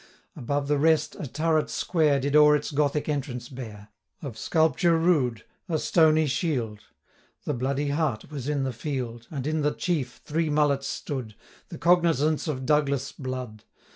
30 0.33 0.43
Above 0.43 0.67
the 0.67 0.79
rest, 0.79 1.15
a 1.19 1.27
turret 1.27 1.69
square 1.69 2.19
Did 2.19 2.35
o'er 2.35 2.55
its 2.55 2.71
Gothic 2.71 3.07
entrance 3.07 3.47
bear, 3.49 3.89
Of 4.23 4.35
sculpture 4.35 4.97
rude, 4.97 5.43
a 5.69 5.77
stony 5.77 6.25
shield; 6.25 6.79
The 7.43 7.53
Bloody 7.53 7.89
Heart 7.89 8.31
was 8.31 8.49
in 8.49 8.63
the 8.63 8.73
Field, 8.73 9.27
And 9.29 9.45
in 9.45 9.61
the 9.61 9.75
chief 9.75 10.19
three 10.25 10.49
mullets 10.49 10.87
stood, 10.87 11.35
35 11.69 11.69
The 11.69 11.77
cognizance 11.77 12.47
of 12.47 12.65
Douglas 12.65 13.11
blood. 13.11 13.63